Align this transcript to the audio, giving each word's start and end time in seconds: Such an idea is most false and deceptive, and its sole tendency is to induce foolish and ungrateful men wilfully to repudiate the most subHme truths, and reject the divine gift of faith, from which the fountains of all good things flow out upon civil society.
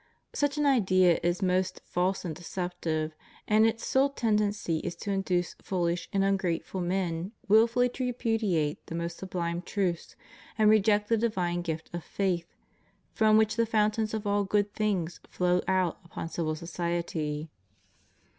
Such 0.33 0.57
an 0.57 0.65
idea 0.65 1.19
is 1.21 1.43
most 1.43 1.79
false 1.85 2.25
and 2.25 2.33
deceptive, 2.35 3.13
and 3.47 3.67
its 3.67 3.85
sole 3.85 4.09
tendency 4.09 4.79
is 4.79 4.95
to 4.95 5.11
induce 5.11 5.53
foolish 5.61 6.09
and 6.11 6.23
ungrateful 6.23 6.81
men 6.81 7.33
wilfully 7.47 7.87
to 7.89 8.05
repudiate 8.05 8.83
the 8.87 8.95
most 8.95 9.21
subHme 9.21 9.63
truths, 9.63 10.15
and 10.57 10.71
reject 10.71 11.07
the 11.07 11.17
divine 11.17 11.61
gift 11.61 11.91
of 11.93 12.03
faith, 12.03 12.55
from 13.13 13.37
which 13.37 13.57
the 13.57 13.67
fountains 13.67 14.15
of 14.15 14.25
all 14.25 14.43
good 14.43 14.73
things 14.73 15.19
flow 15.29 15.61
out 15.67 15.99
upon 16.03 16.29
civil 16.29 16.55
society. 16.55 17.51